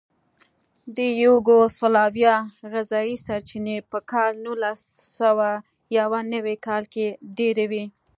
د 0.95 0.97
یوګوسلاویا 1.23 2.35
غذایي 2.71 3.15
سرچینې 3.25 3.77
په 3.91 3.99
کال 4.11 4.31
نولسسوهیونوي 4.45 6.55
کال 6.67 6.83
کې 6.93 7.07
ډېرې 7.37 7.65
وې. 7.71 7.85